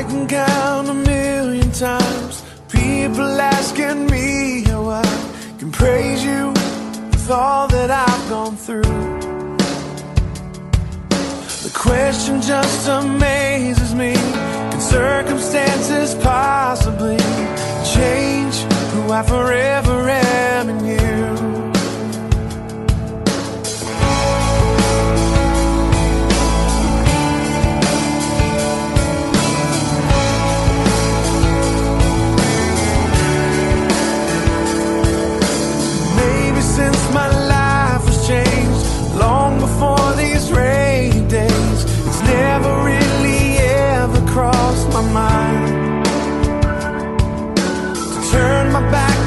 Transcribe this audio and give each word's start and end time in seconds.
I 0.00 0.02
can 0.04 0.26
count 0.26 0.88
a 0.88 0.94
million 0.94 1.70
times. 1.72 2.42
People 2.70 3.38
asking 3.38 4.06
me 4.06 4.62
how 4.62 4.88
I 4.88 5.02
can 5.58 5.70
praise 5.70 6.24
you 6.24 6.54
With 7.12 7.30
all 7.30 7.68
that 7.68 7.90
I've 7.90 8.30
gone 8.30 8.56
through. 8.56 8.94
The 11.66 11.72
question 11.74 12.40
just 12.40 12.88
amazes 12.88 13.94
me. 13.94 14.14
Can 14.70 14.80
circumstances 14.80 16.14
possibly 16.14 17.18
change 17.94 18.56
who 18.92 19.12
I 19.12 19.22
forever 19.22 19.89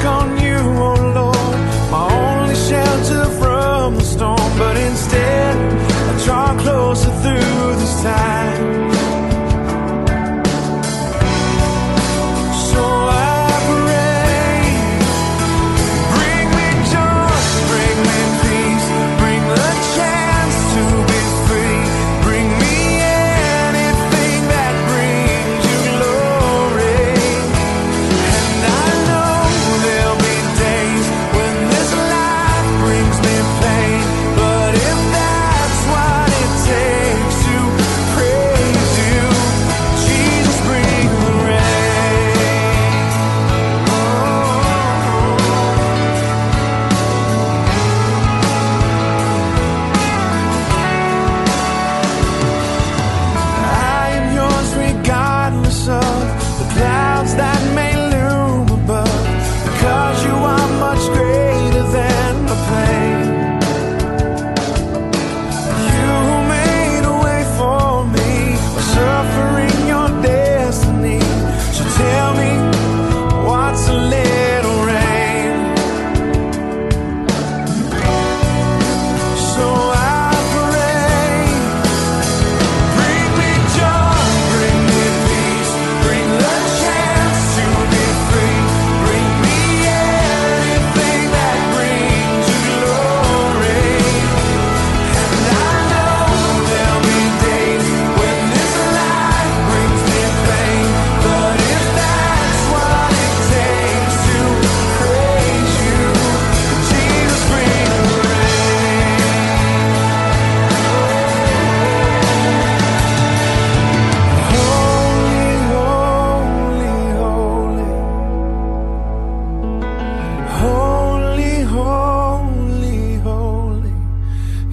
on 0.06 0.38
you, 0.42 0.58
oh 0.58 0.96
Lord, 1.16 1.60
my 1.92 2.04
only 2.12 2.56
shelter 2.56 3.26
from 3.40 3.96
the 3.96 4.04
storm. 4.04 4.58
But 4.58 4.78
instead, 4.78 5.56
I 6.10 6.24
draw 6.26 6.58
closer 6.60 7.12
through 7.22 7.76
this 7.80 8.04
time. 8.04 8.73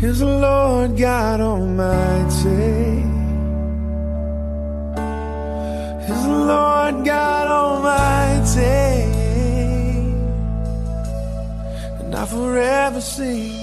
is 0.02 0.20
the 0.20 0.26
Lord 0.26 0.96
God 0.96 1.40
Almighty. 1.40 3.04
Is 6.10 6.22
the 6.24 6.38
Lord 6.52 7.04
God 7.04 7.46
Almighty. 7.48 8.70
And 12.00 12.14
I 12.14 12.24
forever 12.26 13.00
sing. 13.00 13.60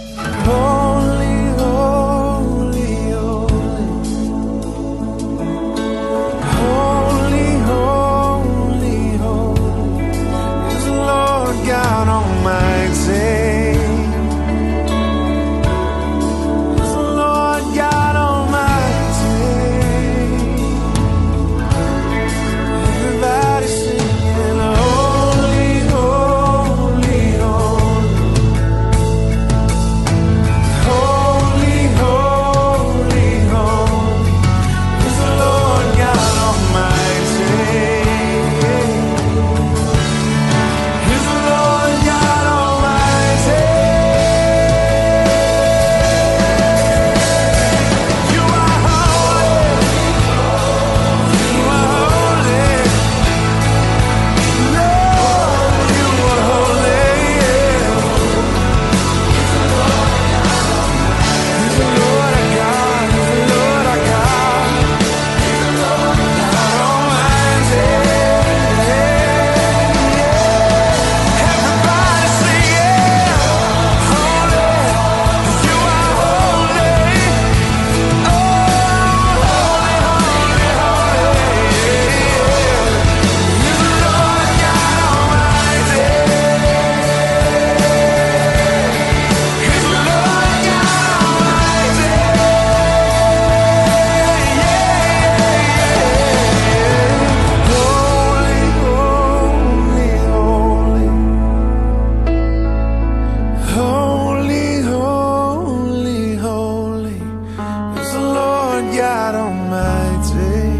light 109.17 109.35
my 109.73 110.07
day. 110.31 110.73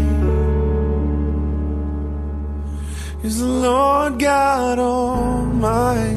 Is 3.26 3.36
the 3.40 3.52
Lord 3.68 4.18
God 4.18 4.78
Almighty? 4.78 6.07